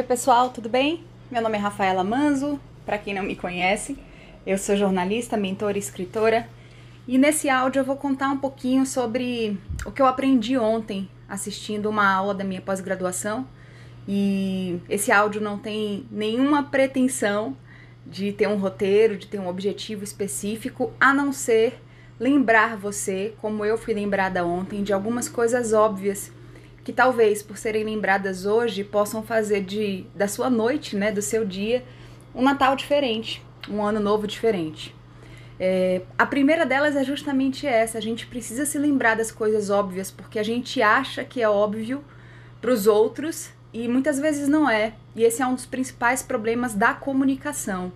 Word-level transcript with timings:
Oi, 0.00 0.06
pessoal, 0.06 0.48
tudo 0.48 0.66
bem? 0.66 1.04
Meu 1.30 1.42
nome 1.42 1.58
é 1.58 1.60
Rafaela 1.60 2.02
Manzo, 2.02 2.58
para 2.86 2.96
quem 2.96 3.12
não 3.12 3.22
me 3.22 3.36
conhece, 3.36 3.98
eu 4.46 4.56
sou 4.56 4.74
jornalista, 4.74 5.36
mentora 5.36 5.76
e 5.76 5.78
escritora. 5.78 6.48
E 7.06 7.18
nesse 7.18 7.50
áudio 7.50 7.80
eu 7.80 7.84
vou 7.84 7.96
contar 7.96 8.30
um 8.30 8.38
pouquinho 8.38 8.86
sobre 8.86 9.60
o 9.84 9.92
que 9.92 10.00
eu 10.00 10.06
aprendi 10.06 10.56
ontem 10.56 11.06
assistindo 11.28 11.90
uma 11.90 12.10
aula 12.10 12.32
da 12.32 12.42
minha 12.42 12.62
pós-graduação. 12.62 13.46
E 14.08 14.80
esse 14.88 15.12
áudio 15.12 15.42
não 15.42 15.58
tem 15.58 16.06
nenhuma 16.10 16.62
pretensão 16.62 17.54
de 18.06 18.32
ter 18.32 18.48
um 18.48 18.56
roteiro, 18.56 19.18
de 19.18 19.26
ter 19.26 19.38
um 19.38 19.48
objetivo 19.48 20.02
específico, 20.02 20.94
a 20.98 21.12
não 21.12 21.30
ser 21.30 21.78
lembrar 22.18 22.74
você, 22.74 23.34
como 23.38 23.66
eu 23.66 23.76
fui 23.76 23.92
lembrada 23.92 24.46
ontem, 24.46 24.82
de 24.82 24.94
algumas 24.94 25.28
coisas 25.28 25.74
óbvias 25.74 26.32
que 26.84 26.92
talvez 26.92 27.42
por 27.42 27.56
serem 27.56 27.84
lembradas 27.84 28.46
hoje 28.46 28.82
possam 28.84 29.22
fazer 29.22 29.62
de 29.62 30.06
da 30.14 30.26
sua 30.26 30.48
noite, 30.48 30.96
né, 30.96 31.12
do 31.12 31.22
seu 31.22 31.44
dia, 31.44 31.84
um 32.34 32.42
Natal 32.42 32.74
diferente, 32.76 33.42
um 33.68 33.82
ano 33.82 34.00
novo 34.00 34.26
diferente. 34.26 34.94
É, 35.58 36.00
a 36.16 36.24
primeira 36.24 36.64
delas 36.64 36.96
é 36.96 37.04
justamente 37.04 37.66
essa: 37.66 37.98
a 37.98 38.00
gente 38.00 38.26
precisa 38.26 38.64
se 38.64 38.78
lembrar 38.78 39.16
das 39.16 39.30
coisas 39.30 39.68
óbvias 39.68 40.10
porque 40.10 40.38
a 40.38 40.42
gente 40.42 40.80
acha 40.80 41.22
que 41.22 41.42
é 41.42 41.48
óbvio 41.48 42.02
para 42.60 42.70
os 42.70 42.86
outros 42.86 43.50
e 43.72 43.86
muitas 43.86 44.18
vezes 44.18 44.48
não 44.48 44.68
é. 44.68 44.94
E 45.14 45.22
esse 45.22 45.42
é 45.42 45.46
um 45.46 45.54
dos 45.54 45.66
principais 45.66 46.22
problemas 46.22 46.74
da 46.74 46.94
comunicação. 46.94 47.92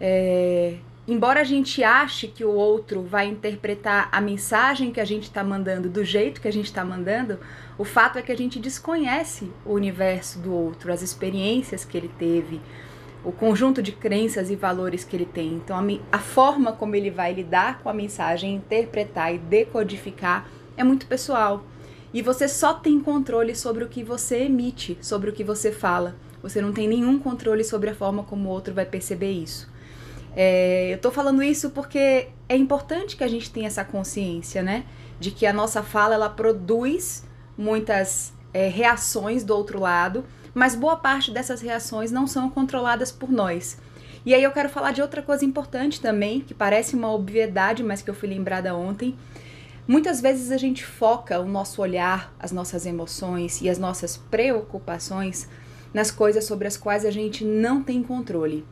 É, 0.00 0.78
embora 1.06 1.40
a 1.40 1.44
gente 1.44 1.82
ache 1.82 2.28
que 2.28 2.44
o 2.44 2.50
outro 2.50 3.02
vai 3.02 3.26
interpretar 3.26 4.08
a 4.10 4.20
mensagem 4.20 4.90
que 4.90 5.00
a 5.00 5.04
gente 5.04 5.24
está 5.24 5.44
mandando 5.44 5.88
do 5.88 6.04
jeito 6.04 6.40
que 6.40 6.48
a 6.48 6.52
gente 6.52 6.66
está 6.66 6.84
mandando, 6.84 7.38
o 7.76 7.84
fato 7.84 8.18
é 8.18 8.22
que 8.22 8.32
a 8.32 8.36
gente 8.36 8.58
desconhece 8.58 9.50
o 9.64 9.72
universo 9.72 10.38
do 10.38 10.52
outro, 10.52 10.92
as 10.92 11.02
experiências 11.02 11.84
que 11.84 11.96
ele 11.96 12.10
teve, 12.18 12.60
o 13.24 13.32
conjunto 13.32 13.82
de 13.82 13.92
crenças 13.92 14.50
e 14.50 14.56
valores 14.56 15.02
que 15.02 15.16
ele 15.16 15.26
tem. 15.26 15.54
Então, 15.54 15.76
a, 15.76 16.16
a 16.16 16.18
forma 16.18 16.72
como 16.72 16.94
ele 16.94 17.10
vai 17.10 17.32
lidar 17.32 17.80
com 17.80 17.88
a 17.88 17.94
mensagem, 17.94 18.54
interpretar 18.54 19.34
e 19.34 19.38
decodificar 19.38 20.46
é 20.76 20.84
muito 20.84 21.06
pessoal. 21.06 21.64
E 22.12 22.22
você 22.22 22.46
só 22.46 22.74
tem 22.74 23.00
controle 23.00 23.56
sobre 23.56 23.82
o 23.82 23.88
que 23.88 24.04
você 24.04 24.42
emite, 24.44 24.96
sobre 25.00 25.30
o 25.30 25.32
que 25.32 25.42
você 25.42 25.72
fala. 25.72 26.14
Você 26.42 26.60
não 26.60 26.72
tem 26.72 26.86
nenhum 26.86 27.18
controle 27.18 27.64
sobre 27.64 27.90
a 27.90 27.94
forma 27.94 28.22
como 28.22 28.48
o 28.48 28.52
outro 28.52 28.72
vai 28.72 28.86
perceber 28.86 29.32
isso. 29.32 29.68
É, 30.36 30.92
eu 30.92 30.98
tô 30.98 31.10
falando 31.10 31.42
isso 31.42 31.70
porque 31.70 32.28
é 32.48 32.56
importante 32.56 33.16
que 33.16 33.24
a 33.24 33.28
gente 33.28 33.50
tenha 33.50 33.68
essa 33.68 33.84
consciência, 33.84 34.62
né? 34.62 34.84
De 35.20 35.30
que 35.30 35.46
a 35.46 35.52
nossa 35.52 35.82
fala 35.82 36.14
ela 36.14 36.28
produz 36.28 37.24
muitas 37.56 38.32
é, 38.52 38.68
reações 38.68 39.44
do 39.44 39.54
outro 39.54 39.80
lado, 39.80 40.24
mas 40.52 40.74
boa 40.74 40.96
parte 40.96 41.30
dessas 41.30 41.60
reações 41.60 42.10
não 42.10 42.26
são 42.26 42.50
controladas 42.50 43.12
por 43.12 43.30
nós. 43.30 43.78
E 44.26 44.34
aí 44.34 44.42
eu 44.42 44.52
quero 44.52 44.68
falar 44.68 44.92
de 44.92 45.02
outra 45.02 45.22
coisa 45.22 45.44
importante 45.44 46.00
também, 46.00 46.40
que 46.40 46.54
parece 46.54 46.96
uma 46.96 47.12
obviedade, 47.12 47.82
mas 47.82 48.00
que 48.00 48.08
eu 48.08 48.14
fui 48.14 48.28
lembrada 48.28 48.74
ontem. 48.74 49.16
Muitas 49.86 50.20
vezes 50.20 50.50
a 50.50 50.56
gente 50.56 50.82
foca 50.82 51.38
o 51.38 51.44
nosso 51.44 51.82
olhar, 51.82 52.34
as 52.40 52.50
nossas 52.50 52.86
emoções 52.86 53.60
e 53.60 53.68
as 53.68 53.78
nossas 53.78 54.16
preocupações 54.16 55.46
nas 55.92 56.10
coisas 56.10 56.44
sobre 56.44 56.66
as 56.66 56.76
quais 56.76 57.04
a 57.04 57.10
gente 57.10 57.44
não 57.44 57.82
tem 57.82 58.02
controle. 58.02 58.64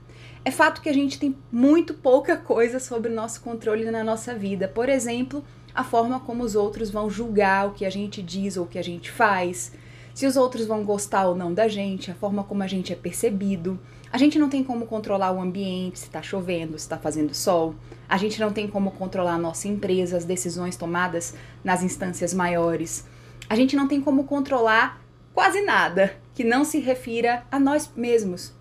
É 0.45 0.51
fato 0.51 0.83
que 0.83 0.89
a 0.89 0.93
gente 0.93 1.21
tem 1.21 1.37
muito 1.53 1.95
pouca 1.95 2.37
coisa 2.37 2.81
sobre 2.81 3.11
o 3.11 3.15
nosso 3.15 3.41
controle 3.43 3.89
na 3.91 4.03
nossa 4.03 4.35
vida. 4.35 4.67
Por 4.67 4.89
exemplo, 4.89 5.45
a 5.73 5.85
forma 5.85 6.19
como 6.19 6.43
os 6.43 6.57
outros 6.57 6.91
vão 6.91 7.09
julgar 7.09 7.69
o 7.69 7.73
que 7.73 7.85
a 7.85 7.91
gente 7.91 8.21
diz 8.21 8.57
ou 8.57 8.65
o 8.65 8.69
que 8.69 8.79
a 8.79 8.83
gente 8.83 9.09
faz, 9.09 9.73
se 10.13 10.27
os 10.27 10.37
outros 10.37 10.67
vão 10.67 10.85
gostar 10.85 11.29
ou 11.29 11.37
não 11.37 11.55
da 11.55 11.69
gente, 11.69 12.11
a 12.11 12.15
forma 12.15 12.43
como 12.43 12.63
a 12.63 12.67
gente 12.67 12.93
é 12.93 12.97
percebido. 12.97 13.79
A 14.13 14.19
gente 14.19 14.37
não 14.37 14.49
tem 14.49 14.65
como 14.65 14.85
controlar 14.87 15.31
o 15.31 15.41
ambiente, 15.41 16.01
se 16.01 16.07
está 16.07 16.21
chovendo, 16.21 16.73
se 16.73 16.85
está 16.85 16.99
fazendo 16.99 17.33
sol. 17.33 17.75
A 18.09 18.19
gente 18.19 18.41
não 18.41 18.53
tem 18.53 18.67
como 18.67 18.91
controlar 18.91 19.35
a 19.35 19.39
nossa 19.39 19.69
empresa, 19.69 20.17
as 20.17 20.25
decisões 20.25 20.77
tomadas 20.77 21.35
nas 21.63 21.85
instâncias 21.85 22.35
maiores. 22.35 23.07
A 23.49 23.55
gente 23.55 23.77
não 23.77 23.87
tem 23.87 24.01
como 24.01 24.25
controlar 24.25 25.01
quase 25.33 25.63
nada 25.63 26.15
que 26.35 26.43
não 26.43 26.65
se 26.65 26.79
refira 26.79 27.47
a 27.51 27.59
nós 27.59 27.91
mesmos, 27.97 28.53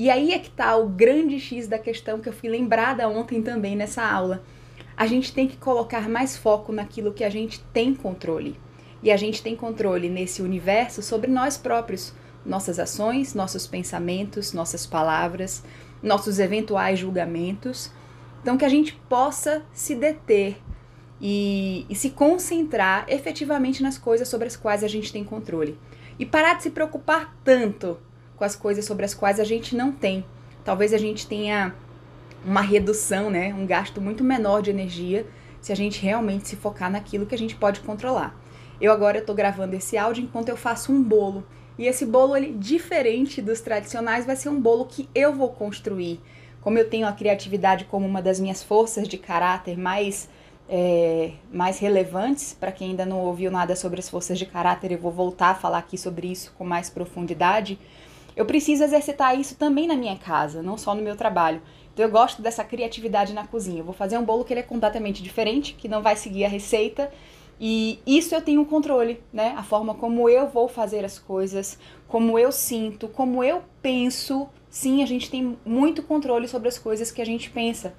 e 0.00 0.08
aí 0.08 0.32
é 0.32 0.38
que 0.38 0.48
tá 0.48 0.74
o 0.78 0.88
grande 0.88 1.38
X 1.38 1.68
da 1.68 1.78
questão 1.78 2.20
que 2.20 2.28
eu 2.30 2.32
fui 2.32 2.48
lembrada 2.48 3.06
ontem 3.06 3.42
também 3.42 3.76
nessa 3.76 4.02
aula. 4.02 4.42
A 4.96 5.06
gente 5.06 5.30
tem 5.30 5.46
que 5.46 5.58
colocar 5.58 6.08
mais 6.08 6.38
foco 6.38 6.72
naquilo 6.72 7.12
que 7.12 7.22
a 7.22 7.28
gente 7.28 7.60
tem 7.64 7.94
controle. 7.94 8.58
E 9.02 9.10
a 9.10 9.16
gente 9.18 9.42
tem 9.42 9.54
controle 9.54 10.08
nesse 10.08 10.40
universo 10.40 11.02
sobre 11.02 11.30
nós 11.30 11.58
próprios, 11.58 12.14
nossas 12.46 12.78
ações, 12.78 13.34
nossos 13.34 13.66
pensamentos, 13.66 14.54
nossas 14.54 14.86
palavras, 14.86 15.62
nossos 16.02 16.38
eventuais 16.38 16.98
julgamentos. 16.98 17.92
Então, 18.40 18.56
que 18.56 18.64
a 18.64 18.70
gente 18.70 18.94
possa 19.06 19.62
se 19.70 19.94
deter 19.94 20.56
e, 21.20 21.84
e, 21.90 21.94
se 21.94 22.08
concentrar 22.08 23.04
efetivamente 23.06 23.82
nas 23.82 23.98
coisas 23.98 24.28
sobre 24.28 24.46
as 24.46 24.56
quais 24.56 24.82
a 24.82 24.88
gente 24.88 25.12
tem 25.12 25.22
controle. 25.22 25.78
E 26.18 26.24
parar 26.24 26.54
de 26.54 26.62
se 26.62 26.70
preocupar 26.70 27.36
tanto 27.44 27.98
com 28.40 28.44
as 28.46 28.56
coisas 28.56 28.86
sobre 28.86 29.04
as 29.04 29.12
quais 29.12 29.38
a 29.38 29.44
gente 29.44 29.76
não 29.76 29.92
tem. 29.92 30.24
Talvez 30.64 30.94
a 30.94 30.98
gente 30.98 31.26
tenha 31.26 31.74
uma 32.42 32.62
redução, 32.62 33.28
né, 33.28 33.52
um 33.52 33.66
gasto 33.66 34.00
muito 34.00 34.24
menor 34.24 34.62
de 34.62 34.70
energia 34.70 35.26
se 35.60 35.70
a 35.70 35.76
gente 35.76 36.00
realmente 36.00 36.48
se 36.48 36.56
focar 36.56 36.90
naquilo 36.90 37.26
que 37.26 37.34
a 37.34 37.38
gente 37.38 37.54
pode 37.54 37.80
controlar. 37.80 38.34
Eu 38.80 38.92
agora 38.92 39.18
estou 39.18 39.34
gravando 39.34 39.76
esse 39.76 39.98
áudio 39.98 40.24
enquanto 40.24 40.48
eu 40.48 40.56
faço 40.56 40.90
um 40.90 41.02
bolo. 41.02 41.46
E 41.78 41.86
esse 41.86 42.06
bolo, 42.06 42.34
ele, 42.34 42.54
diferente 42.54 43.42
dos 43.42 43.60
tradicionais, 43.60 44.24
vai 44.24 44.36
ser 44.36 44.48
um 44.48 44.58
bolo 44.58 44.86
que 44.86 45.06
eu 45.14 45.34
vou 45.34 45.50
construir. 45.50 46.18
Como 46.62 46.78
eu 46.78 46.88
tenho 46.88 47.06
a 47.06 47.12
criatividade 47.12 47.84
como 47.84 48.06
uma 48.06 48.22
das 48.22 48.40
minhas 48.40 48.62
forças 48.62 49.06
de 49.06 49.18
caráter 49.18 49.76
mais, 49.76 50.30
é, 50.66 51.32
mais 51.52 51.78
relevantes, 51.78 52.56
para 52.58 52.72
quem 52.72 52.90
ainda 52.90 53.04
não 53.04 53.18
ouviu 53.18 53.50
nada 53.50 53.76
sobre 53.76 54.00
as 54.00 54.08
forças 54.08 54.38
de 54.38 54.46
caráter, 54.46 54.92
eu 54.92 54.98
vou 54.98 55.12
voltar 55.12 55.50
a 55.50 55.54
falar 55.54 55.78
aqui 55.78 55.98
sobre 55.98 56.26
isso 56.28 56.54
com 56.56 56.64
mais 56.64 56.88
profundidade. 56.88 57.78
Eu 58.36 58.46
preciso 58.46 58.84
exercitar 58.84 59.38
isso 59.38 59.56
também 59.56 59.86
na 59.86 59.96
minha 59.96 60.16
casa, 60.16 60.62
não 60.62 60.76
só 60.76 60.94
no 60.94 61.02
meu 61.02 61.16
trabalho. 61.16 61.60
Então 61.92 62.04
eu 62.04 62.10
gosto 62.10 62.40
dessa 62.40 62.64
criatividade 62.64 63.32
na 63.32 63.46
cozinha. 63.46 63.80
Eu 63.80 63.84
vou 63.84 63.94
fazer 63.94 64.16
um 64.16 64.24
bolo 64.24 64.44
que 64.44 64.52
ele 64.52 64.60
é 64.60 64.64
completamente 64.64 65.22
diferente, 65.22 65.74
que 65.74 65.88
não 65.88 66.02
vai 66.02 66.16
seguir 66.16 66.44
a 66.44 66.48
receita. 66.48 67.10
E 67.60 67.98
isso 68.06 68.34
eu 68.34 68.40
tenho 68.40 68.64
controle, 68.64 69.22
né? 69.32 69.54
A 69.56 69.62
forma 69.62 69.94
como 69.94 70.28
eu 70.28 70.48
vou 70.48 70.66
fazer 70.66 71.04
as 71.04 71.18
coisas, 71.18 71.78
como 72.08 72.38
eu 72.38 72.50
sinto, 72.50 73.08
como 73.08 73.44
eu 73.44 73.62
penso. 73.82 74.48
Sim, 74.70 75.02
a 75.02 75.06
gente 75.06 75.30
tem 75.30 75.58
muito 75.64 76.02
controle 76.02 76.48
sobre 76.48 76.68
as 76.68 76.78
coisas 76.78 77.10
que 77.10 77.20
a 77.20 77.26
gente 77.26 77.50
pensa. 77.50 77.92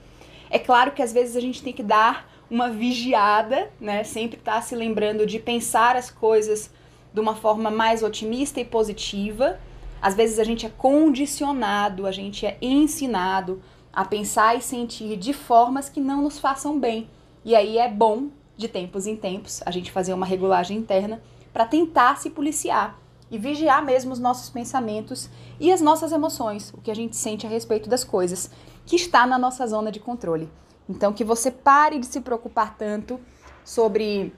É 0.50 0.58
claro 0.58 0.92
que 0.92 1.02
às 1.02 1.14
vezes 1.14 1.36
a 1.36 1.42
gente 1.42 1.62
tem 1.62 1.74
que 1.74 1.84
dar 1.84 2.28
uma 2.50 2.70
vigiada, 2.70 3.72
né? 3.80 4.04
Sempre 4.04 4.40
estar 4.40 4.56
tá 4.56 4.62
se 4.62 4.76
lembrando 4.76 5.26
de 5.26 5.38
pensar 5.38 5.96
as 5.96 6.10
coisas 6.10 6.72
de 7.14 7.20
uma 7.20 7.36
forma 7.36 7.70
mais 7.70 8.02
otimista 8.02 8.60
e 8.60 8.66
positiva 8.66 9.60
às 10.02 10.16
vezes 10.16 10.40
a 10.40 10.44
gente 10.44 10.66
é 10.66 10.70
condicionado, 10.70 12.08
a 12.08 12.12
gente 12.12 12.46
é 12.46 12.58
ensinado 12.62 13.62
a 13.94 14.04
pensar 14.04 14.58
e 14.58 14.62
sentir 14.62 15.18
de 15.18 15.34
formas 15.34 15.90
que 15.90 16.00
não 16.00 16.24
nos 16.24 16.40
façam 16.40 16.80
bem. 16.80 17.10
E 17.44 17.56
aí 17.56 17.78
é 17.78 17.90
bom, 17.90 18.30
de 18.58 18.68
tempos 18.68 19.06
em 19.06 19.16
tempos, 19.16 19.62
a 19.66 19.72
gente 19.72 19.92
fazer 19.92 20.14
uma 20.14 20.26
regulagem 20.26 20.78
interna 20.78 21.22
para 21.52 21.66
tentar 21.66 22.18
se 22.18 22.30
policiar 22.30 22.98
e 23.30 23.38
vigiar 23.38 23.84
mesmo 23.84 24.12
os 24.12 24.20
nossos 24.20 24.50
pensamentos 24.50 25.30
e 25.60 25.72
as 25.72 25.82
nossas 25.82 26.12
emoções, 26.12 26.74
o 26.74 26.82
que 26.82 26.92
a 26.92 26.96
gente 26.96 27.16
sente 27.16 27.46
a 27.46 27.50
respeito 27.50 27.90
das 27.90 28.04
coisas, 28.04 28.50
que 28.86 28.96
está 28.96 29.26
na 29.26 29.38
nossa 29.38 29.66
zona 29.68 29.92
de 29.92 30.00
controle. 30.00 30.50
Então, 30.90 31.14
que 31.14 31.24
você 31.24 31.50
pare 31.50 32.00
de 32.00 32.06
se 32.06 32.20
preocupar 32.20 32.76
tanto 32.78 33.20
sobre 33.64 34.34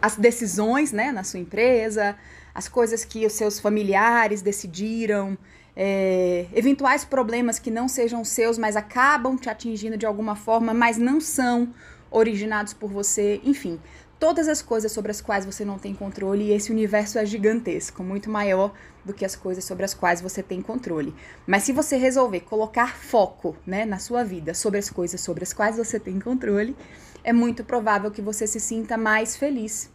as 0.00 0.16
decisões 0.16 0.92
né, 0.92 1.12
na 1.12 1.24
sua 1.24 1.40
empresa, 1.40 2.16
as 2.54 2.68
coisas 2.68 3.04
que 3.04 3.26
os 3.26 3.32
seus 3.32 3.58
familiares 3.58 4.42
decidiram, 4.42 5.36
é, 5.76 6.46
eventuais 6.52 7.04
problemas 7.04 7.58
que 7.58 7.70
não 7.70 7.88
sejam 7.88 8.24
seus, 8.24 8.58
mas 8.58 8.76
acabam 8.76 9.36
te 9.36 9.48
atingindo 9.48 9.96
de 9.96 10.06
alguma 10.06 10.36
forma, 10.36 10.74
mas 10.74 10.98
não 10.98 11.20
são 11.20 11.72
originados 12.10 12.74
por 12.74 12.90
você, 12.90 13.40
enfim, 13.44 13.80
todas 14.18 14.48
as 14.48 14.60
coisas 14.60 14.92
sobre 14.92 15.10
as 15.10 15.20
quais 15.22 15.46
você 15.46 15.64
não 15.64 15.78
tem 15.78 15.94
controle 15.94 16.44
e 16.44 16.52
esse 16.52 16.70
universo 16.70 17.18
é 17.18 17.24
gigantesco, 17.24 18.02
muito 18.02 18.28
maior 18.28 18.74
do 19.02 19.14
que 19.14 19.24
as 19.24 19.34
coisas 19.34 19.64
sobre 19.64 19.84
as 19.84 19.94
quais 19.94 20.20
você 20.20 20.42
tem 20.42 20.60
controle. 20.60 21.14
Mas 21.46 21.62
se 21.62 21.72
você 21.72 21.96
resolver 21.96 22.40
colocar 22.40 22.94
foco, 22.94 23.56
né, 23.66 23.86
na 23.86 23.98
sua 23.98 24.22
vida 24.22 24.52
sobre 24.52 24.78
as 24.78 24.90
coisas 24.90 25.22
sobre 25.22 25.42
as 25.42 25.54
quais 25.54 25.78
você 25.78 25.98
tem 25.98 26.20
controle, 26.20 26.76
é 27.24 27.32
muito 27.32 27.64
provável 27.64 28.10
que 28.10 28.20
você 28.20 28.46
se 28.46 28.60
sinta 28.60 28.98
mais 28.98 29.36
feliz, 29.36 29.90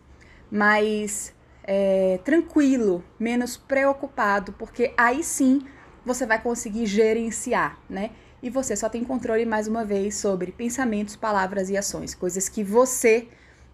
mais 0.49 1.34
é, 1.67 2.19
tranquilo, 2.23 3.03
menos 3.19 3.57
preocupado, 3.57 4.53
porque 4.53 4.94
aí 4.95 5.23
sim 5.23 5.62
você 6.06 6.25
vai 6.25 6.41
conseguir 6.41 6.85
gerenciar, 6.85 7.79
né? 7.89 8.12
E 8.41 8.50
você 8.50 8.75
só 8.75 8.88
tem 8.88 9.03
controle, 9.03 9.44
mais 9.44 9.67
uma 9.67 9.83
vez, 9.83 10.15
sobre 10.15 10.51
pensamentos, 10.51 11.15
palavras 11.15 11.69
e 11.71 11.75
ações, 11.75 12.13
coisas 12.13 12.47
que 12.47 12.63
você 12.63 13.27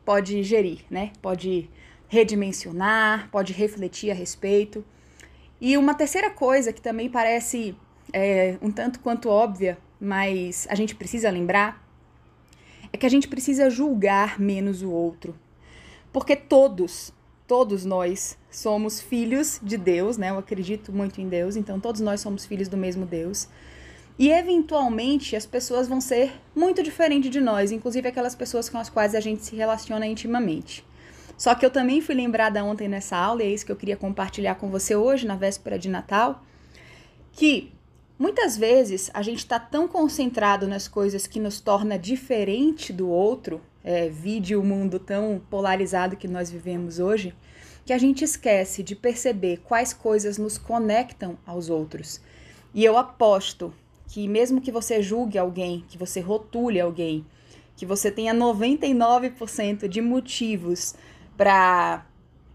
pode 0.05 0.41
gerir, 0.41 0.85
né? 0.89 1.11
Pode 1.21 1.69
redimensionar, 2.07 3.29
pode 3.29 3.51
refletir 3.51 4.11
a 4.11 4.13
respeito. 4.13 4.85
E 5.59 5.77
uma 5.77 5.93
terceira 5.93 6.29
coisa 6.29 6.71
que 6.71 6.81
também 6.81 7.09
parece 7.09 7.75
é, 8.13 8.57
um 8.61 8.71
tanto 8.71 9.01
quanto 9.01 9.29
óbvia, 9.29 9.77
mas 9.99 10.65
a 10.69 10.75
gente 10.75 10.95
precisa 10.95 11.29
lembrar, 11.29 11.85
é 12.93 12.97
que 12.97 13.05
a 13.05 13.09
gente 13.09 13.27
precisa 13.27 13.69
julgar 13.69 14.39
menos 14.39 14.81
o 14.81 14.89
outro. 14.89 15.35
Porque 16.13 16.35
todos, 16.35 17.13
todos 17.51 17.83
nós 17.83 18.37
somos 18.49 19.01
filhos 19.01 19.59
de 19.61 19.75
Deus, 19.75 20.15
né? 20.15 20.29
Eu 20.29 20.37
acredito 20.37 20.89
muito 20.93 21.19
em 21.19 21.27
Deus, 21.27 21.57
então 21.57 21.81
todos 21.81 21.99
nós 21.99 22.21
somos 22.21 22.45
filhos 22.45 22.69
do 22.69 22.77
mesmo 22.77 23.05
Deus. 23.05 23.49
E 24.17 24.31
eventualmente 24.31 25.35
as 25.35 25.45
pessoas 25.45 25.85
vão 25.85 25.99
ser 25.99 26.31
muito 26.55 26.81
diferentes 26.81 27.29
de 27.29 27.41
nós, 27.41 27.69
inclusive 27.73 28.07
aquelas 28.07 28.35
pessoas 28.35 28.69
com 28.69 28.77
as 28.77 28.89
quais 28.89 29.13
a 29.13 29.19
gente 29.19 29.43
se 29.43 29.53
relaciona 29.53 30.07
intimamente. 30.07 30.85
Só 31.37 31.53
que 31.53 31.65
eu 31.65 31.69
também 31.69 31.99
fui 31.99 32.15
lembrada 32.15 32.63
ontem 32.63 32.87
nessa 32.87 33.17
aula, 33.17 33.43
e 33.43 33.47
é 33.47 33.49
isso 33.49 33.65
que 33.65 33.71
eu 33.73 33.75
queria 33.75 33.97
compartilhar 33.97 34.55
com 34.55 34.69
você 34.69 34.95
hoje, 34.95 35.27
na 35.27 35.35
véspera 35.35 35.77
de 35.77 35.89
Natal, 35.89 36.41
que 37.33 37.73
muitas 38.17 38.57
vezes 38.57 39.11
a 39.13 39.21
gente 39.21 39.39
está 39.39 39.59
tão 39.59 39.89
concentrado 39.89 40.69
nas 40.69 40.87
coisas 40.87 41.27
que 41.27 41.37
nos 41.37 41.59
torna 41.59 41.99
diferente 41.99 42.93
do 42.93 43.09
outro, 43.09 43.59
é, 43.83 44.09
vide 44.09 44.55
o 44.55 44.63
mundo 44.63 44.99
tão 44.99 45.41
polarizado 45.49 46.15
que 46.15 46.27
nós 46.27 46.49
vivemos 46.51 46.99
hoje, 46.99 47.33
que 47.85 47.93
a 47.93 47.97
gente 47.97 48.23
esquece 48.23 48.83
de 48.83 48.95
perceber 48.95 49.61
quais 49.63 49.93
coisas 49.93 50.37
nos 50.37 50.57
conectam 50.57 51.37
aos 51.45 51.69
outros. 51.69 52.21
E 52.73 52.85
eu 52.85 52.97
aposto 52.97 53.73
que 54.07 54.27
mesmo 54.27 54.61
que 54.61 54.71
você 54.71 55.01
julgue 55.01 55.37
alguém, 55.37 55.85
que 55.87 55.97
você 55.97 56.19
rotule 56.19 56.79
alguém, 56.79 57.25
que 57.75 57.85
você 57.85 58.11
tenha 58.11 58.33
99% 58.33 59.87
de 59.87 60.01
motivos 60.01 60.93
para 61.35 62.05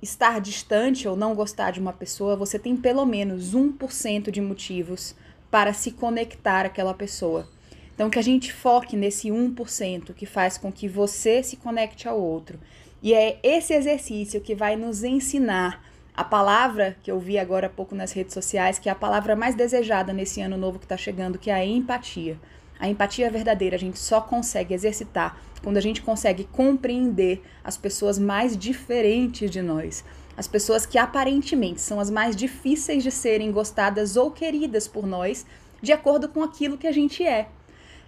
estar 0.01 0.41
distante 0.41 1.09
ou 1.09 1.17
não 1.17 1.35
gostar 1.35 1.71
de 1.71 1.81
uma 1.81 1.93
pessoa, 1.93 2.37
você 2.37 2.59
tem 2.59 2.77
pelo 2.77 3.05
menos 3.05 3.55
1% 3.55 4.31
de 4.31 4.41
motivos 4.41 5.17
para 5.51 5.73
se 5.73 5.91
conectar 5.91 6.67
àquela 6.67 6.95
pessoa. 6.95 7.49
Então, 7.97 8.11
que 8.11 8.19
a 8.19 8.23
gente 8.23 8.53
foque 8.53 8.95
nesse 8.95 9.29
1% 9.29 10.13
que 10.13 10.27
faz 10.27 10.59
com 10.59 10.71
que 10.71 10.87
você 10.87 11.43
se 11.43 11.57
conecte 11.57 12.07
ao 12.07 12.21
outro. 12.21 12.61
E 13.03 13.15
é 13.15 13.41
esse 13.43 13.73
exercício 13.73 14.39
que 14.39 14.55
vai 14.55 14.77
nos 14.77 15.03
ensinar 15.03 15.83
a 16.15 16.23
palavra 16.23 16.95
que 17.03 17.11
eu 17.11 17.19
vi 17.19 17.39
agora 17.39 17.69
há 17.69 17.71
pouco 17.71 17.95
nas 17.95 18.13
redes 18.13 18.35
sociais, 18.35 18.79
que 18.79 18.91
é 18.91 18.93
a 18.93 18.95
palavra 18.95 19.35
mais 19.35 19.55
desejada 19.55 20.13
nesse 20.13 20.43
ano 20.43 20.59
novo 20.59 20.79
que 20.79 20.85
está 20.85 20.97
chegando, 20.97 21.39
que 21.39 21.49
é 21.49 21.55
a 21.55 21.65
empatia. 21.65 22.39
A 22.79 22.87
empatia 22.87 23.31
verdadeira 23.31 23.77
a 23.77 23.79
gente 23.79 23.99
só 23.99 24.21
consegue 24.21 24.75
exercitar 24.75 25.41
quando 25.63 25.79
a 25.79 25.81
gente 25.81 26.03
consegue 26.03 26.45
compreender 26.45 27.43
as 27.65 27.79
pessoas 27.79 28.19
mais 28.19 28.55
diferentes 28.59 29.51
de 29.51 29.63
nós. 29.63 30.05
As 30.37 30.47
pessoas 30.47 30.85
que 30.85 30.99
aparentemente 30.99 31.81
são 31.81 31.99
as 31.99 32.11
mais 32.11 32.37
difíceis 32.37 33.03
de 33.03 33.11
serem 33.11 33.51
gostadas 33.51 34.19
ou 34.19 34.31
queridas 34.31 34.87
por 34.87 35.07
nós, 35.07 35.47
de 35.81 35.93
acordo 35.93 36.29
com 36.29 36.43
aquilo 36.43 36.77
que 36.77 36.87
a 36.87 36.93
gente 36.93 37.27
é. 37.27 37.49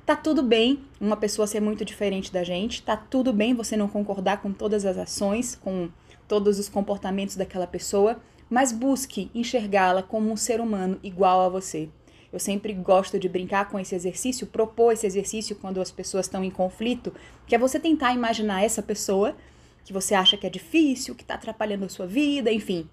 Tá 0.09 0.17
tudo 0.17 0.43
bem 0.43 0.83
uma 0.99 1.19
pessoa 1.19 1.47
ser 1.47 1.61
muito 1.61 1.85
diferente 1.85 2.33
da 2.33 2.43
gente, 2.43 2.81
tá 2.81 2.97
tudo 2.97 3.31
bem 3.31 3.53
você 3.53 3.77
não 3.77 3.87
concordar 3.87 4.41
com 4.41 4.55
todas 4.55 4.87
as 4.87 4.97
ações, 4.97 5.55
com 5.55 5.91
todos 6.27 6.59
os 6.59 6.67
comportamentos 6.67 7.37
daquela 7.37 7.67
pessoa, 7.67 8.19
mas 8.49 8.73
busque 8.73 9.31
enxergá-la 9.35 10.03
como 10.03 10.33
um 10.33 10.37
ser 10.37 10.63
humano 10.63 10.99
igual 11.03 11.43
a 11.43 11.51
você. 11.51 11.91
Eu 12.33 12.39
sempre 12.39 12.73
gosto 12.73 13.19
de 13.19 13.29
brincar 13.29 13.69
com 13.69 13.79
esse 13.79 13.95
exercício, 13.95 14.47
propor 14.47 14.95
esse 14.95 15.07
exercício 15.07 15.55
quando 15.55 15.79
as 15.79 15.91
pessoas 15.91 16.25
estão 16.25 16.43
em 16.43 16.51
conflito, 16.51 17.13
que 17.47 17.55
é 17.55 17.59
você 17.59 17.79
tentar 17.79 18.15
imaginar 18.15 18.65
essa 18.65 18.83
pessoa 18.83 19.37
que 19.85 19.93
você 19.93 20.15
acha 20.15 20.39
que 20.39 20.47
é 20.47 20.51
difícil, 20.51 21.15
que 21.15 21.23
está 21.23 21.35
atrapalhando 21.35 21.85
a 21.85 21.91
sua 21.91 22.07
vida, 22.07 22.51
enfim, 22.51 22.89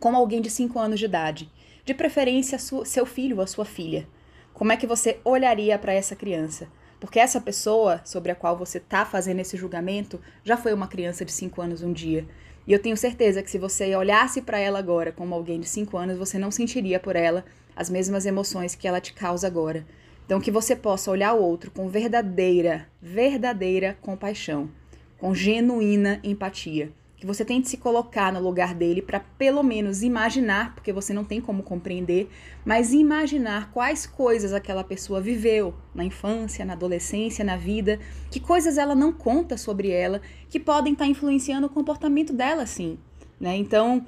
como 0.00 0.16
alguém 0.16 0.40
de 0.40 0.50
5 0.50 0.76
anos 0.76 0.98
de 0.98 1.04
idade. 1.04 1.48
De 1.84 1.94
preferência, 1.94 2.58
seu 2.58 3.06
filho 3.06 3.36
ou 3.36 3.44
a 3.44 3.46
sua 3.46 3.64
filha. 3.64 4.08
Como 4.54 4.70
é 4.70 4.76
que 4.76 4.86
você 4.86 5.18
olharia 5.24 5.78
para 5.78 5.94
essa 5.94 6.14
criança? 6.14 6.68
Porque 7.00 7.18
essa 7.18 7.40
pessoa 7.40 8.00
sobre 8.04 8.30
a 8.30 8.34
qual 8.34 8.56
você 8.56 8.78
está 8.78 9.04
fazendo 9.04 9.40
esse 9.40 9.56
julgamento 9.56 10.20
já 10.44 10.56
foi 10.56 10.74
uma 10.74 10.86
criança 10.86 11.24
de 11.24 11.32
5 11.32 11.60
anos 11.62 11.82
um 11.82 11.92
dia. 11.92 12.26
E 12.66 12.72
eu 12.72 12.78
tenho 12.78 12.96
certeza 12.96 13.42
que 13.42 13.50
se 13.50 13.58
você 13.58 13.96
olhasse 13.96 14.42
para 14.42 14.58
ela 14.58 14.78
agora 14.78 15.10
como 15.10 15.34
alguém 15.34 15.58
de 15.58 15.68
5 15.68 15.96
anos, 15.96 16.18
você 16.18 16.38
não 16.38 16.50
sentiria 16.50 17.00
por 17.00 17.16
ela 17.16 17.44
as 17.74 17.88
mesmas 17.88 18.26
emoções 18.26 18.74
que 18.74 18.86
ela 18.86 19.00
te 19.00 19.14
causa 19.14 19.46
agora. 19.46 19.86
Então 20.26 20.40
que 20.40 20.50
você 20.50 20.76
possa 20.76 21.10
olhar 21.10 21.32
o 21.32 21.42
outro 21.42 21.70
com 21.70 21.88
verdadeira, 21.88 22.86
verdadeira 23.00 23.96
compaixão, 24.00 24.70
com 25.18 25.34
genuína 25.34 26.20
empatia 26.22 26.92
que 27.22 27.26
você 27.26 27.44
tente 27.44 27.68
se 27.68 27.76
colocar 27.76 28.32
no 28.32 28.40
lugar 28.40 28.74
dele 28.74 29.00
para 29.00 29.20
pelo 29.20 29.62
menos 29.62 30.02
imaginar, 30.02 30.74
porque 30.74 30.92
você 30.92 31.14
não 31.14 31.22
tem 31.22 31.40
como 31.40 31.62
compreender, 31.62 32.28
mas 32.64 32.92
imaginar 32.92 33.70
quais 33.70 34.04
coisas 34.04 34.52
aquela 34.52 34.82
pessoa 34.82 35.20
viveu 35.20 35.72
na 35.94 36.04
infância, 36.04 36.64
na 36.64 36.72
adolescência, 36.72 37.44
na 37.44 37.56
vida, 37.56 38.00
que 38.28 38.40
coisas 38.40 38.76
ela 38.76 38.96
não 38.96 39.12
conta 39.12 39.56
sobre 39.56 39.88
ela 39.88 40.20
que 40.50 40.58
podem 40.58 40.94
estar 40.94 41.04
tá 41.04 41.10
influenciando 41.12 41.68
o 41.68 41.70
comportamento 41.70 42.32
dela, 42.32 42.66
sim. 42.66 42.98
Né? 43.38 43.56
Então, 43.56 44.04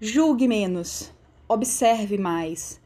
julgue 0.00 0.48
menos, 0.48 1.12
observe 1.46 2.18
mais, 2.18 2.80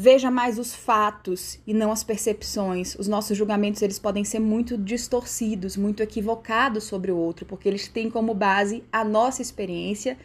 Veja 0.00 0.30
mais 0.30 0.60
os 0.60 0.72
fatos 0.72 1.58
e 1.66 1.74
não 1.74 1.90
as 1.90 2.04
percepções. 2.04 2.94
Os 2.94 3.08
nossos 3.08 3.36
julgamentos 3.36 3.82
eles 3.82 3.98
podem 3.98 4.22
ser 4.22 4.38
muito 4.38 4.78
distorcidos, 4.78 5.76
muito 5.76 6.04
equivocados 6.04 6.84
sobre 6.84 7.10
o 7.10 7.16
outro, 7.16 7.44
porque 7.44 7.68
eles 7.68 7.88
têm 7.88 8.08
como 8.08 8.32
base 8.32 8.84
a 8.92 9.02
nossa 9.02 9.42
experiência 9.42 10.16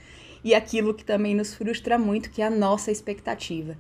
e 0.43 0.53
aquilo 0.53 0.93
que 0.93 1.03
também 1.03 1.33
nos 1.33 1.55
frustra 1.55 1.97
muito, 1.97 2.29
que 2.29 2.43
é 2.43 2.45
a 2.45 2.51
nossa 2.51 2.91
expectativa. 2.91 3.75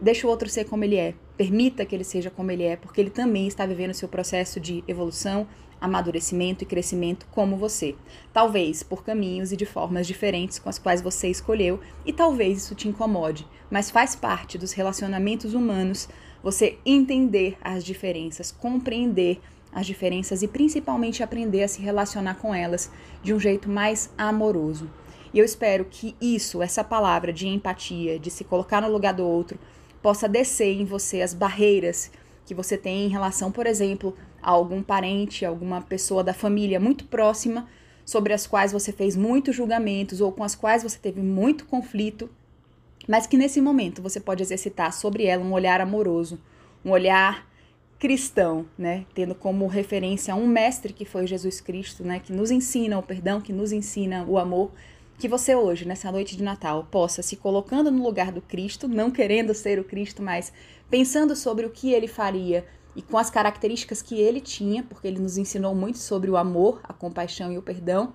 Deixa 0.00 0.26
o 0.26 0.30
outro 0.30 0.48
ser 0.48 0.64
como 0.64 0.84
ele 0.84 0.96
é. 0.96 1.14
Permita 1.36 1.84
que 1.84 1.94
ele 1.94 2.04
seja 2.04 2.30
como 2.30 2.50
ele 2.50 2.62
é, 2.62 2.76
porque 2.76 3.00
ele 3.00 3.10
também 3.10 3.48
está 3.48 3.66
vivendo 3.66 3.94
seu 3.94 4.08
processo 4.08 4.60
de 4.60 4.84
evolução, 4.86 5.46
amadurecimento 5.80 6.62
e 6.62 6.66
crescimento 6.66 7.26
como 7.30 7.56
você. 7.56 7.94
Talvez 8.32 8.82
por 8.82 9.04
caminhos 9.04 9.52
e 9.52 9.56
de 9.56 9.66
formas 9.66 10.06
diferentes 10.06 10.58
com 10.58 10.68
as 10.68 10.78
quais 10.78 11.00
você 11.00 11.28
escolheu, 11.28 11.80
e 12.06 12.12
talvez 12.12 12.58
isso 12.58 12.74
te 12.74 12.88
incomode, 12.88 13.46
mas 13.70 13.90
faz 13.90 14.14
parte 14.14 14.56
dos 14.56 14.72
relacionamentos 14.72 15.52
humanos 15.54 16.08
você 16.42 16.78
entender 16.86 17.56
as 17.60 17.84
diferenças, 17.84 18.52
compreender 18.52 19.40
as 19.72 19.86
diferenças 19.86 20.42
e 20.42 20.48
principalmente 20.48 21.22
aprender 21.22 21.62
a 21.62 21.68
se 21.68 21.82
relacionar 21.82 22.36
com 22.36 22.54
elas 22.54 22.90
de 23.22 23.34
um 23.34 23.40
jeito 23.40 23.68
mais 23.68 24.10
amoroso. 24.16 24.88
E 25.32 25.38
eu 25.38 25.44
espero 25.44 25.84
que 25.84 26.16
isso, 26.20 26.62
essa 26.62 26.82
palavra 26.82 27.32
de 27.32 27.46
empatia, 27.46 28.18
de 28.18 28.30
se 28.30 28.44
colocar 28.44 28.80
no 28.80 28.90
lugar 28.90 29.12
do 29.12 29.26
outro, 29.26 29.58
possa 30.02 30.28
descer 30.28 30.80
em 30.80 30.84
você 30.84 31.20
as 31.20 31.34
barreiras 31.34 32.10
que 32.46 32.54
você 32.54 32.78
tem 32.78 33.06
em 33.06 33.08
relação, 33.08 33.52
por 33.52 33.66
exemplo, 33.66 34.14
a 34.42 34.50
algum 34.50 34.82
parente, 34.82 35.44
alguma 35.44 35.82
pessoa 35.82 36.24
da 36.24 36.32
família 36.32 36.80
muito 36.80 37.04
próxima, 37.04 37.68
sobre 38.04 38.32
as 38.32 38.46
quais 38.46 38.72
você 38.72 38.90
fez 38.90 39.14
muitos 39.14 39.54
julgamentos 39.54 40.22
ou 40.22 40.32
com 40.32 40.42
as 40.42 40.54
quais 40.54 40.82
você 40.82 40.98
teve 40.98 41.20
muito 41.20 41.66
conflito, 41.66 42.30
mas 43.06 43.26
que 43.26 43.36
nesse 43.36 43.60
momento 43.60 44.00
você 44.00 44.18
pode 44.18 44.42
exercitar 44.42 44.94
sobre 44.94 45.26
ela 45.26 45.44
um 45.44 45.52
olhar 45.52 45.78
amoroso, 45.80 46.40
um 46.82 46.90
olhar 46.90 47.46
cristão, 47.98 48.64
né, 48.78 49.04
tendo 49.12 49.34
como 49.34 49.66
referência 49.66 50.34
um 50.34 50.46
mestre 50.46 50.92
que 50.92 51.04
foi 51.04 51.26
Jesus 51.26 51.60
Cristo, 51.60 52.02
né, 52.02 52.18
que 52.18 52.32
nos 52.32 52.50
ensina 52.50 52.98
o 52.98 53.02
perdão, 53.02 53.42
que 53.42 53.52
nos 53.52 53.72
ensina 53.72 54.24
o 54.26 54.38
amor, 54.38 54.70
que 55.18 55.26
você 55.26 55.56
hoje, 55.56 55.84
nessa 55.84 56.12
noite 56.12 56.36
de 56.36 56.44
Natal, 56.44 56.86
possa 56.88 57.22
se 57.22 57.36
colocando 57.36 57.90
no 57.90 58.04
lugar 58.04 58.30
do 58.30 58.40
Cristo, 58.40 58.86
não 58.86 59.10
querendo 59.10 59.52
ser 59.52 59.80
o 59.80 59.84
Cristo, 59.84 60.22
mas 60.22 60.52
pensando 60.88 61.34
sobre 61.34 61.66
o 61.66 61.70
que 61.70 61.92
ele 61.92 62.06
faria 62.06 62.64
e 62.94 63.02
com 63.02 63.18
as 63.18 63.28
características 63.28 64.00
que 64.00 64.20
ele 64.20 64.40
tinha, 64.40 64.84
porque 64.84 65.08
ele 65.08 65.18
nos 65.18 65.36
ensinou 65.36 65.74
muito 65.74 65.98
sobre 65.98 66.30
o 66.30 66.36
amor, 66.36 66.80
a 66.84 66.92
compaixão 66.92 67.52
e 67.52 67.58
o 67.58 67.62
perdão. 67.62 68.12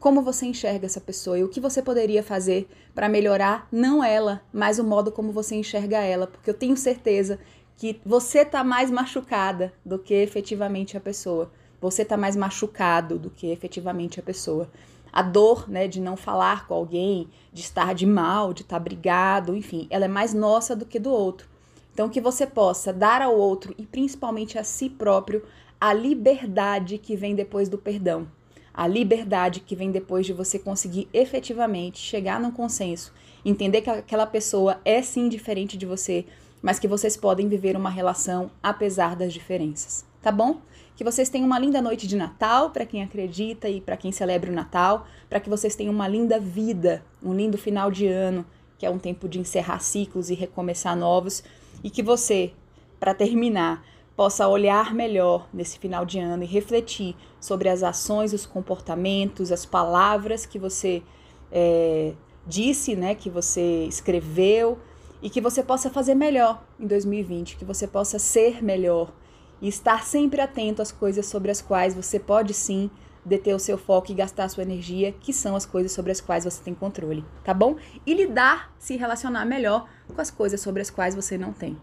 Como 0.00 0.22
você 0.22 0.44
enxerga 0.44 0.86
essa 0.86 1.00
pessoa 1.00 1.38
e 1.38 1.44
o 1.44 1.48
que 1.48 1.60
você 1.60 1.80
poderia 1.80 2.22
fazer 2.22 2.68
para 2.96 3.08
melhorar 3.08 3.68
não 3.70 4.02
ela, 4.02 4.42
mas 4.52 4.80
o 4.80 4.84
modo 4.84 5.12
como 5.12 5.30
você 5.30 5.54
enxerga 5.54 5.98
ela, 5.98 6.26
porque 6.26 6.50
eu 6.50 6.54
tenho 6.54 6.76
certeza 6.76 7.38
que 7.76 8.00
você 8.04 8.40
está 8.40 8.64
mais 8.64 8.90
machucada 8.90 9.72
do 9.84 10.00
que 10.00 10.14
efetivamente 10.14 10.96
a 10.96 11.00
pessoa. 11.00 11.52
Você 11.80 12.02
está 12.02 12.16
mais 12.16 12.36
machucado 12.36 13.18
do 13.18 13.30
que 13.30 13.50
efetivamente 13.50 14.20
a 14.20 14.22
pessoa 14.22 14.68
a 15.12 15.22
dor, 15.22 15.68
né, 15.68 15.88
de 15.88 16.00
não 16.00 16.16
falar 16.16 16.66
com 16.66 16.74
alguém, 16.74 17.28
de 17.52 17.62
estar 17.62 17.94
de 17.94 18.06
mal, 18.06 18.52
de 18.52 18.62
estar 18.62 18.78
brigado, 18.78 19.56
enfim, 19.56 19.86
ela 19.90 20.04
é 20.04 20.08
mais 20.08 20.32
nossa 20.32 20.76
do 20.76 20.86
que 20.86 20.98
do 20.98 21.10
outro. 21.10 21.48
Então 21.92 22.08
que 22.08 22.20
você 22.20 22.46
possa 22.46 22.92
dar 22.92 23.20
ao 23.20 23.34
outro 23.34 23.74
e 23.76 23.84
principalmente 23.84 24.58
a 24.58 24.64
si 24.64 24.88
próprio 24.88 25.44
a 25.80 25.92
liberdade 25.92 26.98
que 26.98 27.16
vem 27.16 27.34
depois 27.34 27.68
do 27.68 27.78
perdão. 27.78 28.28
A 28.72 28.86
liberdade 28.86 29.60
que 29.60 29.74
vem 29.74 29.90
depois 29.90 30.24
de 30.24 30.32
você 30.32 30.58
conseguir 30.58 31.08
efetivamente 31.12 31.98
chegar 31.98 32.38
num 32.38 32.52
consenso, 32.52 33.12
entender 33.44 33.80
que 33.82 33.90
aquela 33.90 34.26
pessoa 34.26 34.80
é 34.84 35.02
sim 35.02 35.28
diferente 35.28 35.76
de 35.76 35.86
você, 35.86 36.24
mas 36.62 36.78
que 36.78 36.86
vocês 36.86 37.16
podem 37.16 37.48
viver 37.48 37.76
uma 37.76 37.90
relação 37.90 38.50
apesar 38.62 39.16
das 39.16 39.32
diferenças. 39.32 40.04
Tá 40.22 40.30
bom? 40.30 40.60
Que 41.00 41.04
vocês 41.04 41.30
tenham 41.30 41.46
uma 41.46 41.58
linda 41.58 41.80
noite 41.80 42.06
de 42.06 42.14
Natal 42.14 42.68
para 42.68 42.84
quem 42.84 43.02
acredita 43.02 43.70
e 43.70 43.80
para 43.80 43.96
quem 43.96 44.12
celebra 44.12 44.50
o 44.50 44.54
Natal, 44.54 45.06
para 45.30 45.40
que 45.40 45.48
vocês 45.48 45.74
tenham 45.74 45.94
uma 45.94 46.06
linda 46.06 46.38
vida, 46.38 47.02
um 47.22 47.32
lindo 47.32 47.56
final 47.56 47.90
de 47.90 48.06
ano 48.06 48.44
que 48.76 48.84
é 48.84 48.90
um 48.90 48.98
tempo 48.98 49.26
de 49.26 49.40
encerrar 49.40 49.78
ciclos 49.78 50.28
e 50.28 50.34
recomeçar 50.34 50.94
novos, 50.94 51.42
e 51.82 51.88
que 51.88 52.02
você, 52.02 52.52
para 52.98 53.14
terminar, 53.14 53.82
possa 54.14 54.46
olhar 54.46 54.92
melhor 54.92 55.48
nesse 55.54 55.78
final 55.78 56.04
de 56.04 56.18
ano 56.18 56.42
e 56.42 56.46
refletir 56.46 57.16
sobre 57.40 57.70
as 57.70 57.82
ações, 57.82 58.34
os 58.34 58.44
comportamentos, 58.44 59.50
as 59.50 59.64
palavras 59.64 60.44
que 60.44 60.58
você 60.58 61.02
é, 61.50 62.12
disse, 62.46 62.94
né, 62.94 63.14
que 63.14 63.30
você 63.30 63.86
escreveu. 63.86 64.78
E 65.22 65.28
que 65.28 65.40
você 65.40 65.62
possa 65.62 65.88
fazer 65.90 66.14
melhor 66.14 66.62
em 66.78 66.86
2020, 66.86 67.56
que 67.56 67.64
você 67.64 67.86
possa 67.86 68.18
ser 68.18 68.62
melhor 68.62 69.12
e 69.60 69.68
estar 69.68 70.04
sempre 70.04 70.40
atento 70.40 70.82
às 70.82 70.92
coisas 70.92 71.26
sobre 71.26 71.50
as 71.50 71.60
quais 71.60 71.94
você 71.94 72.18
pode 72.18 72.54
sim 72.54 72.90
deter 73.24 73.54
o 73.54 73.58
seu 73.58 73.76
foco 73.76 74.10
e 74.10 74.14
gastar 74.14 74.44
a 74.44 74.48
sua 74.48 74.62
energia, 74.62 75.12
que 75.12 75.32
são 75.32 75.54
as 75.54 75.66
coisas 75.66 75.92
sobre 75.92 76.10
as 76.10 76.20
quais 76.20 76.44
você 76.44 76.62
tem 76.62 76.74
controle, 76.74 77.24
tá 77.44 77.52
bom? 77.52 77.76
E 78.06 78.14
lidar, 78.14 78.72
se 78.78 78.96
relacionar 78.96 79.44
melhor 79.44 79.88
com 80.14 80.20
as 80.20 80.30
coisas 80.30 80.60
sobre 80.60 80.80
as 80.82 80.90
quais 80.90 81.14
você 81.14 81.36
não 81.36 81.52
tem. 81.52 81.76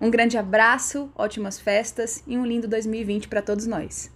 Um 0.00 0.10
grande 0.10 0.38
abraço, 0.38 1.10
ótimas 1.14 1.60
festas 1.60 2.22
e 2.26 2.36
um 2.38 2.46
lindo 2.46 2.66
2020 2.66 3.28
para 3.28 3.42
todos 3.42 3.66
nós. 3.66 4.10